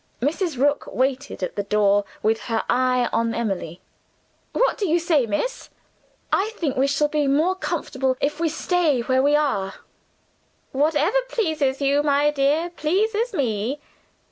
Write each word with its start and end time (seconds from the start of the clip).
Mrs. 0.19 0.57
Rook 0.57 0.85
waited 0.87 1.43
at 1.43 1.55
the 1.55 1.61
door, 1.61 2.05
with 2.23 2.39
her 2.49 2.63
eye 2.67 3.07
on 3.13 3.35
Emily. 3.35 3.81
"What 4.51 4.75
do 4.79 4.87
you 4.89 4.97
say, 4.97 5.27
miss?" 5.27 5.69
"I 6.33 6.49
think 6.55 6.75
we 6.75 6.87
shall 6.87 7.07
be 7.07 7.27
more 7.27 7.53
comfortable 7.53 8.17
if 8.19 8.39
we 8.39 8.49
stay 8.49 9.01
where 9.01 9.21
we 9.21 9.35
are." 9.35 9.75
"Whatever 10.71 11.21
pleases 11.29 11.81
you, 11.81 12.01
my 12.01 12.31
dear, 12.31 12.71
pleases 12.71 13.31
me." 13.31 13.79